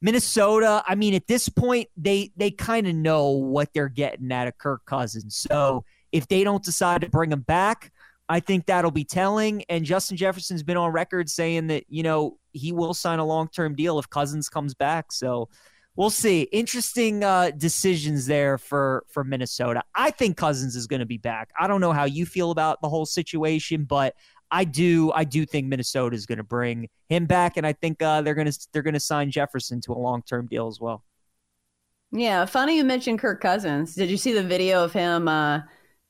Minnesota, 0.00 0.82
I 0.86 0.94
mean, 0.94 1.14
at 1.14 1.26
this 1.26 1.48
point, 1.48 1.88
they 1.96 2.30
they 2.36 2.50
kind 2.50 2.86
of 2.86 2.94
know 2.94 3.30
what 3.30 3.70
they're 3.74 3.88
getting 3.88 4.30
out 4.30 4.46
of 4.46 4.56
Kirk 4.58 4.84
Cousins. 4.86 5.36
So 5.36 5.84
if 6.12 6.28
they 6.28 6.44
don't 6.44 6.62
decide 6.62 7.00
to 7.00 7.08
bring 7.08 7.32
him 7.32 7.40
back, 7.40 7.92
I 8.28 8.40
think 8.40 8.66
that'll 8.66 8.90
be 8.90 9.04
telling. 9.04 9.64
And 9.68 9.84
Justin 9.84 10.16
Jefferson's 10.16 10.62
been 10.62 10.76
on 10.76 10.92
record 10.92 11.28
saying 11.28 11.68
that, 11.68 11.84
you 11.88 12.02
know, 12.02 12.38
he 12.52 12.72
will 12.72 12.94
sign 12.94 13.18
a 13.18 13.24
long 13.24 13.48
term 13.48 13.74
deal 13.74 13.98
if 13.98 14.08
Cousins 14.08 14.48
comes 14.48 14.74
back. 14.74 15.10
So 15.12 15.48
we'll 15.96 16.10
see. 16.10 16.42
Interesting 16.42 17.24
uh, 17.24 17.50
decisions 17.56 18.26
there 18.26 18.58
for 18.58 19.04
for 19.08 19.24
Minnesota. 19.24 19.82
I 19.94 20.10
think 20.10 20.36
Cousins 20.36 20.76
is 20.76 20.86
going 20.86 21.00
to 21.00 21.06
be 21.06 21.18
back. 21.18 21.50
I 21.58 21.66
don't 21.66 21.80
know 21.80 21.92
how 21.92 22.04
you 22.04 22.24
feel 22.24 22.50
about 22.50 22.80
the 22.82 22.88
whole 22.88 23.06
situation, 23.06 23.84
but 23.84 24.14
I 24.50 24.64
do 24.64 25.12
I 25.12 25.24
do 25.24 25.44
think 25.44 25.66
Minnesota 25.66 26.14
is 26.16 26.26
going 26.26 26.38
to 26.38 26.44
bring 26.44 26.88
him 27.08 27.26
back, 27.26 27.56
and 27.56 27.66
I 27.66 27.72
think 27.72 28.02
uh, 28.02 28.22
they're 28.22 28.34
going 28.34 28.50
to 28.50 28.68
they're 28.72 28.82
going 28.82 28.94
to 28.94 29.00
sign 29.00 29.30
Jefferson 29.30 29.80
to 29.82 29.92
a 29.92 29.98
long 29.98 30.22
term 30.22 30.46
deal 30.46 30.68
as 30.68 30.80
well. 30.80 31.04
Yeah, 32.10 32.46
funny 32.46 32.76
you 32.76 32.84
mentioned 32.84 33.18
Kirk 33.18 33.40
Cousins. 33.40 33.94
Did 33.94 34.10
you 34.10 34.16
see 34.16 34.32
the 34.32 34.42
video 34.42 34.82
of 34.82 34.92
him 34.92 35.28
uh, 35.28 35.60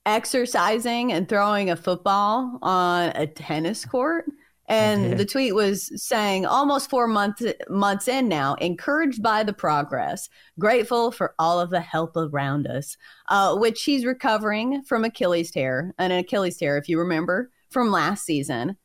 exercising 0.07 1.13
and 1.13 1.29
throwing 1.29 1.71
a 1.71 1.77
football 1.77 2.59
on 2.63 3.11
a 3.17 3.27
tennis 3.27 3.85
court? 3.85 4.27
And 4.71 5.19
the 5.19 5.25
tweet 5.25 5.55
was 5.55 5.91
saying, 5.97 6.45
almost 6.45 6.91
four 6.91 7.07
months 7.09 7.43
months 7.71 8.07
in 8.07 8.29
now, 8.29 8.55
encouraged 8.57 9.23
by 9.23 9.43
the 9.43 9.55
progress, 9.55 10.29
grateful 10.59 11.11
for 11.11 11.35
all 11.39 11.59
of 11.59 11.71
the 11.71 11.81
help 11.81 12.15
around 12.19 12.67
us. 12.67 12.99
Uh, 13.29 13.57
which 13.57 13.85
he's 13.85 14.05
recovering 14.05 14.83
from 14.83 15.05
Achilles 15.05 15.51
tear, 15.51 15.95
an 15.99 16.13
Achilles 16.13 16.59
tear, 16.59 16.77
if 16.77 16.87
you 16.87 16.99
remember 16.99 17.51
from 17.71 17.91
last 17.91 18.25
season. 18.25 18.77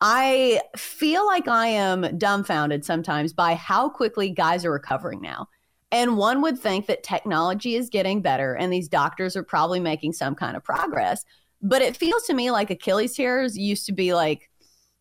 I 0.00 0.60
feel 0.76 1.26
like 1.26 1.46
I 1.46 1.68
am 1.68 2.18
dumbfounded 2.18 2.84
sometimes 2.84 3.32
by 3.32 3.54
how 3.54 3.88
quickly 3.88 4.30
guys 4.30 4.64
are 4.64 4.72
recovering 4.72 5.20
now. 5.20 5.48
And 5.92 6.16
one 6.16 6.42
would 6.42 6.58
think 6.58 6.86
that 6.86 7.02
technology 7.02 7.76
is 7.76 7.90
getting 7.90 8.22
better 8.22 8.54
and 8.54 8.72
these 8.72 8.88
doctors 8.88 9.36
are 9.36 9.44
probably 9.44 9.78
making 9.78 10.14
some 10.14 10.34
kind 10.34 10.56
of 10.56 10.64
progress. 10.64 11.24
But 11.60 11.82
it 11.82 11.96
feels 11.96 12.24
to 12.24 12.34
me 12.34 12.50
like 12.50 12.70
Achilles 12.70 13.14
tears 13.14 13.56
used 13.56 13.86
to 13.86 13.92
be 13.92 14.14
like 14.14 14.48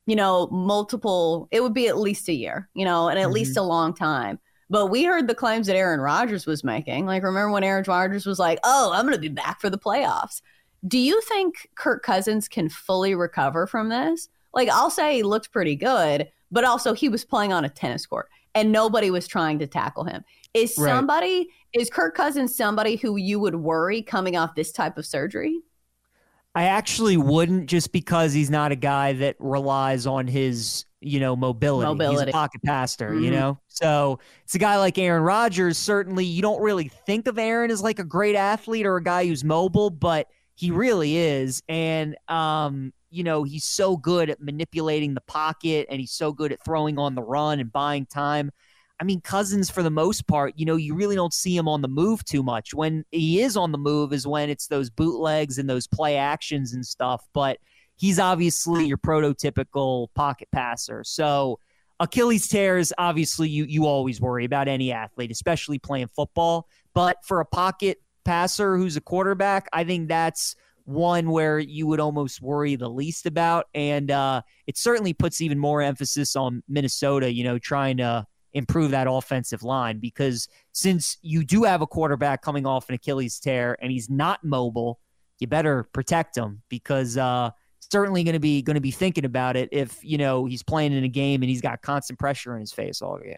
you 0.05 0.15
know, 0.15 0.47
multiple, 0.47 1.47
it 1.51 1.61
would 1.61 1.73
be 1.73 1.87
at 1.87 1.97
least 1.97 2.27
a 2.27 2.33
year, 2.33 2.69
you 2.73 2.85
know, 2.85 3.07
and 3.07 3.19
at 3.19 3.25
mm-hmm. 3.25 3.33
least 3.33 3.57
a 3.57 3.61
long 3.61 3.93
time. 3.93 4.39
But 4.69 4.87
we 4.87 5.03
heard 5.03 5.27
the 5.27 5.35
claims 5.35 5.67
that 5.67 5.75
Aaron 5.75 5.99
Rodgers 5.99 6.45
was 6.45 6.63
making. 6.63 7.05
Like, 7.05 7.23
remember 7.23 7.51
when 7.51 7.63
Aaron 7.63 7.83
Rodgers 7.87 8.25
was 8.25 8.39
like, 8.39 8.59
oh, 8.63 8.91
I'm 8.93 9.05
going 9.05 9.15
to 9.15 9.21
be 9.21 9.27
back 9.27 9.59
for 9.59 9.69
the 9.69 9.77
playoffs? 9.77 10.41
Do 10.87 10.97
you 10.97 11.21
think 11.21 11.69
Kirk 11.75 12.03
Cousins 12.03 12.47
can 12.47 12.69
fully 12.69 13.13
recover 13.15 13.67
from 13.67 13.89
this? 13.89 14.29
Like, 14.53 14.69
I'll 14.69 14.89
say 14.89 15.15
he 15.15 15.23
looked 15.23 15.51
pretty 15.51 15.75
good, 15.75 16.29
but 16.51 16.63
also 16.63 16.93
he 16.93 17.09
was 17.09 17.23
playing 17.23 17.53
on 17.53 17.65
a 17.65 17.69
tennis 17.69 18.05
court 18.05 18.29
and 18.55 18.71
nobody 18.71 19.11
was 19.11 19.27
trying 19.27 19.59
to 19.59 19.67
tackle 19.67 20.03
him. 20.03 20.23
Is 20.53 20.75
somebody, 20.75 21.37
right. 21.37 21.81
is 21.81 21.89
Kirk 21.89 22.15
Cousins 22.15 22.55
somebody 22.55 22.95
who 22.97 23.15
you 23.15 23.39
would 23.39 23.55
worry 23.55 24.01
coming 24.01 24.35
off 24.35 24.55
this 24.55 24.71
type 24.71 24.97
of 24.97 25.05
surgery? 25.05 25.61
I 26.53 26.63
actually 26.63 27.15
wouldn't 27.15 27.67
just 27.67 27.93
because 27.93 28.33
he's 28.33 28.49
not 28.49 28.73
a 28.73 28.75
guy 28.75 29.13
that 29.13 29.37
relies 29.39 30.05
on 30.05 30.27
his, 30.27 30.83
you 30.99 31.21
know, 31.21 31.37
mobility. 31.37 31.87
mobility. 31.87 32.25
He's 32.25 32.29
a 32.29 32.31
pocket 32.33 32.61
passer, 32.65 33.11
mm-hmm. 33.11 33.23
you 33.23 33.31
know? 33.31 33.57
So 33.69 34.19
it's 34.43 34.55
a 34.55 34.59
guy 34.59 34.77
like 34.77 34.97
Aaron 34.97 35.23
Rodgers. 35.23 35.77
Certainly, 35.77 36.25
you 36.25 36.41
don't 36.41 36.61
really 36.61 36.89
think 36.89 37.27
of 37.27 37.39
Aaron 37.39 37.71
as 37.71 37.81
like 37.81 37.99
a 37.99 38.03
great 38.03 38.35
athlete 38.35 38.85
or 38.85 38.97
a 38.97 39.03
guy 39.03 39.25
who's 39.25 39.45
mobile, 39.45 39.89
but 39.89 40.27
he 40.61 40.69
really 40.69 41.17
is. 41.17 41.63
And, 41.67 42.15
um, 42.27 42.93
you 43.09 43.23
know, 43.23 43.41
he's 43.41 43.65
so 43.65 43.97
good 43.97 44.29
at 44.29 44.39
manipulating 44.39 45.15
the 45.15 45.21
pocket 45.21 45.87
and 45.89 45.99
he's 45.99 46.11
so 46.11 46.31
good 46.31 46.51
at 46.51 46.63
throwing 46.63 46.99
on 46.99 47.15
the 47.15 47.23
run 47.23 47.59
and 47.59 47.71
buying 47.71 48.05
time. 48.05 48.51
I 48.99 49.03
mean, 49.03 49.21
Cousins, 49.21 49.71
for 49.71 49.81
the 49.81 49.89
most 49.89 50.27
part, 50.27 50.53
you 50.57 50.67
know, 50.67 50.75
you 50.75 50.93
really 50.93 51.15
don't 51.15 51.33
see 51.33 51.57
him 51.57 51.67
on 51.67 51.81
the 51.81 51.87
move 51.87 52.23
too 52.25 52.43
much. 52.43 52.75
When 52.75 53.03
he 53.09 53.41
is 53.41 53.57
on 53.57 53.71
the 53.71 53.79
move 53.79 54.13
is 54.13 54.27
when 54.27 54.51
it's 54.51 54.67
those 54.67 54.91
bootlegs 54.91 55.57
and 55.57 55.67
those 55.67 55.87
play 55.87 56.15
actions 56.15 56.73
and 56.73 56.85
stuff. 56.85 57.27
But 57.33 57.57
he's 57.95 58.19
obviously 58.19 58.85
your 58.85 58.99
prototypical 58.99 60.09
pocket 60.13 60.49
passer. 60.51 61.03
So 61.03 61.57
Achilles 61.99 62.47
tears, 62.47 62.93
obviously, 62.99 63.49
you 63.49 63.65
you 63.65 63.87
always 63.87 64.21
worry 64.21 64.45
about 64.45 64.67
any 64.67 64.91
athlete, 64.91 65.31
especially 65.31 65.79
playing 65.79 66.09
football. 66.15 66.67
But 66.93 67.17
for 67.25 67.39
a 67.39 67.45
pocket 67.45 67.97
passer 68.23 68.77
who's 68.77 68.97
a 68.97 69.01
quarterback, 69.01 69.67
I 69.73 69.83
think 69.83 70.07
that's 70.07 70.55
one 70.85 71.29
where 71.29 71.59
you 71.59 71.87
would 71.87 71.99
almost 71.99 72.41
worry 72.41 72.75
the 72.75 72.89
least 72.89 73.25
about. 73.25 73.67
And 73.73 74.11
uh, 74.11 74.41
it 74.67 74.77
certainly 74.77 75.13
puts 75.13 75.41
even 75.41 75.59
more 75.59 75.81
emphasis 75.81 76.35
on 76.35 76.63
Minnesota, 76.67 77.31
you 77.31 77.43
know, 77.43 77.57
trying 77.59 77.97
to 77.97 78.25
improve 78.53 78.91
that 78.91 79.07
offensive 79.09 79.63
line 79.63 79.99
because 79.99 80.47
since 80.73 81.17
you 81.21 81.43
do 81.43 81.63
have 81.63 81.81
a 81.81 81.87
quarterback 81.87 82.41
coming 82.41 82.65
off 82.65 82.89
an 82.89 82.95
Achilles 82.95 83.39
tear 83.39 83.77
and 83.81 83.91
he's 83.91 84.09
not 84.09 84.43
mobile, 84.43 84.99
you 85.39 85.47
better 85.47 85.87
protect 85.93 86.37
him 86.37 86.61
because 86.69 87.17
uh, 87.17 87.51
certainly 87.79 88.23
going 88.23 88.33
to 88.33 88.39
be 88.39 88.61
going 88.61 88.75
to 88.75 88.81
be 88.81 88.91
thinking 88.91 89.25
about 89.25 89.55
it 89.55 89.69
if 89.71 90.03
you 90.03 90.17
know 90.17 90.45
he's 90.45 90.63
playing 90.63 90.93
in 90.93 91.03
a 91.03 91.09
game 91.09 91.41
and 91.41 91.49
he's 91.49 91.61
got 91.61 91.81
constant 91.81 92.19
pressure 92.19 92.53
in 92.53 92.59
his 92.59 92.71
face 92.71 93.01
all 93.01 93.17
game. 93.17 93.35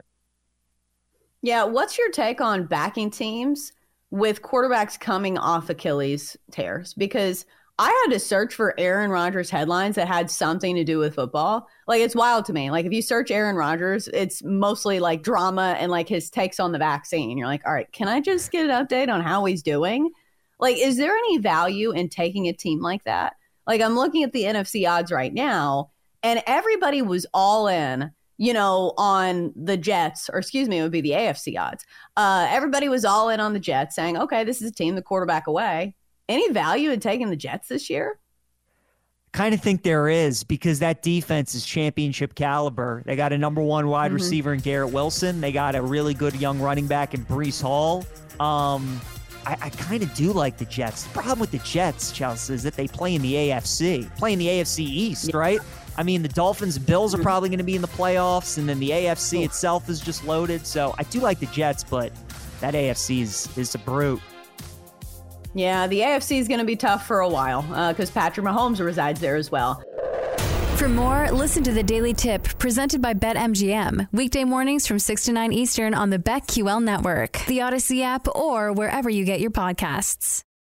Yeah, 1.41 1.63
what's 1.65 1.97
your 1.97 2.09
take 2.09 2.41
on 2.41 2.65
backing 2.65 3.11
teams 3.11 3.71
with 4.13 4.43
quarterbacks 4.43 4.99
coming 4.99 5.39
off 5.39 5.71
Achilles 5.71 6.37
tears? 6.51 6.93
Because 6.93 7.47
I 7.79 7.87
had 7.87 8.13
to 8.13 8.19
search 8.19 8.53
for 8.53 8.79
Aaron 8.79 9.09
Rodgers 9.09 9.49
headlines 9.49 9.95
that 9.95 10.07
had 10.07 10.29
something 10.29 10.75
to 10.75 10.83
do 10.83 10.99
with 10.99 11.15
football. 11.15 11.67
Like 11.87 12.01
it's 12.01 12.15
wild 12.15 12.45
to 12.45 12.53
me. 12.53 12.69
Like 12.69 12.85
if 12.85 12.93
you 12.93 13.01
search 13.01 13.31
Aaron 13.31 13.55
Rodgers, 13.55 14.07
it's 14.09 14.43
mostly 14.43 14.99
like 14.99 15.23
drama 15.23 15.75
and 15.79 15.91
like 15.91 16.07
his 16.07 16.29
takes 16.29 16.59
on 16.59 16.71
the 16.71 16.77
vaccine. 16.77 17.39
You're 17.39 17.47
like, 17.47 17.65
all 17.65 17.73
right, 17.73 17.91
can 17.91 18.07
I 18.07 18.21
just 18.21 18.51
get 18.51 18.69
an 18.69 18.85
update 18.85 19.11
on 19.11 19.21
how 19.21 19.45
he's 19.45 19.63
doing? 19.63 20.11
Like, 20.59 20.77
is 20.77 20.97
there 20.97 21.15
any 21.15 21.39
value 21.39 21.91
in 21.91 22.07
taking 22.07 22.47
a 22.47 22.53
team 22.53 22.81
like 22.81 23.03
that? 23.05 23.33
Like 23.65 23.81
I'm 23.81 23.95
looking 23.95 24.21
at 24.21 24.31
the 24.31 24.43
NFC 24.43 24.87
odds 24.87 25.11
right 25.11 25.33
now, 25.33 25.89
and 26.21 26.43
everybody 26.45 27.01
was 27.01 27.25
all 27.33 27.67
in 27.67 28.11
you 28.37 28.53
know, 28.53 28.93
on 28.97 29.53
the 29.55 29.77
Jets, 29.77 30.29
or 30.31 30.39
excuse 30.39 30.67
me, 30.67 30.79
it 30.79 30.83
would 30.83 30.91
be 30.91 31.01
the 31.01 31.11
AFC 31.11 31.57
odds. 31.59 31.85
Uh, 32.17 32.47
everybody 32.49 32.89
was 32.89 33.05
all 33.05 33.29
in 33.29 33.39
on 33.39 33.53
the 33.53 33.59
Jets, 33.59 33.95
saying, 33.95 34.17
okay, 34.17 34.43
this 34.43 34.61
is 34.61 34.71
a 34.71 34.73
team, 34.73 34.95
the 34.95 35.01
quarterback 35.01 35.47
away. 35.47 35.95
Any 36.29 36.51
value 36.51 36.91
in 36.91 36.99
taking 36.99 37.29
the 37.29 37.35
Jets 37.35 37.67
this 37.67 37.89
year? 37.89 38.19
Kind 39.33 39.53
of 39.55 39.61
think 39.61 39.81
there 39.81 40.09
is 40.09 40.43
because 40.43 40.79
that 40.79 41.01
defense 41.01 41.55
is 41.55 41.65
championship 41.65 42.35
caliber. 42.35 43.01
They 43.05 43.15
got 43.15 43.33
a 43.33 43.37
number 43.37 43.61
one 43.61 43.87
wide 43.87 44.07
mm-hmm. 44.07 44.15
receiver 44.15 44.53
in 44.53 44.59
Garrett 44.59 44.93
Wilson. 44.93 45.41
They 45.41 45.51
got 45.51 45.75
a 45.75 45.81
really 45.81 46.13
good 46.13 46.35
young 46.35 46.59
running 46.59 46.85
back 46.85 47.13
in 47.15 47.25
Breece 47.25 47.61
Hall. 47.61 48.05
Um, 48.39 49.01
I, 49.45 49.57
I 49.59 49.69
kind 49.69 50.03
of 50.03 50.13
do 50.13 50.31
like 50.31 50.57
the 50.57 50.65
Jets. 50.65 51.03
The 51.03 51.09
problem 51.09 51.39
with 51.39 51.51
the 51.51 51.59
Jets, 51.59 52.11
Chelsea, 52.11 52.53
is 52.53 52.63
that 52.63 52.75
they 52.75 52.87
play 52.87 53.15
in 53.15 53.21
the 53.21 53.33
AFC, 53.33 54.15
play 54.17 54.33
in 54.33 54.39
the 54.39 54.47
AFC 54.47 54.79
East, 54.79 55.29
yeah. 55.29 55.37
right? 55.37 55.59
I 55.97 56.03
mean, 56.03 56.23
the 56.23 56.29
Dolphins, 56.29 56.79
Bills 56.79 57.13
are 57.13 57.21
probably 57.21 57.49
going 57.49 57.59
to 57.59 57.63
be 57.63 57.75
in 57.75 57.81
the 57.81 57.87
playoffs, 57.87 58.57
and 58.57 58.67
then 58.67 58.79
the 58.79 58.89
AFC 58.89 59.45
itself 59.45 59.89
is 59.89 59.99
just 59.99 60.25
loaded. 60.25 60.65
So 60.65 60.95
I 60.97 61.03
do 61.03 61.19
like 61.19 61.39
the 61.39 61.45
Jets, 61.47 61.83
but 61.83 62.11
that 62.59 62.73
AFC 62.73 63.21
is 63.21 63.57
is 63.57 63.75
a 63.75 63.79
brute. 63.79 64.21
Yeah, 65.53 65.85
the 65.85 65.99
AFC 65.99 66.39
is 66.39 66.47
going 66.47 66.59
to 66.59 66.65
be 66.65 66.75
tough 66.75 67.05
for 67.05 67.19
a 67.19 67.29
while 67.29 67.61
because 67.89 68.09
uh, 68.09 68.13
Patrick 68.13 68.45
Mahomes 68.45 68.79
resides 68.79 69.19
there 69.19 69.35
as 69.35 69.51
well. 69.51 69.83
For 70.77 70.89
more, 70.89 71.31
listen 71.31 71.63
to 71.63 71.71
the 71.71 71.83
Daily 71.83 72.13
Tip 72.13 72.43
presented 72.57 73.01
by 73.01 73.13
BetMGM. 73.13 74.07
Weekday 74.11 74.43
mornings 74.43 74.87
from 74.87 74.97
6 74.99 75.23
to 75.25 75.31
9 75.31 75.53
Eastern 75.53 75.93
on 75.93 76.09
the 76.09 76.17
BetQL 76.17 76.83
network, 76.83 77.33
the 77.47 77.59
Audacy 77.59 78.01
app, 78.01 78.27
or 78.35 78.73
wherever 78.73 79.09
you 79.09 79.23
get 79.23 79.39
your 79.39 79.51
podcasts. 79.51 80.43